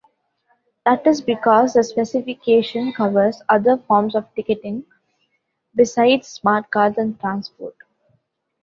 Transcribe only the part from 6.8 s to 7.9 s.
and transport.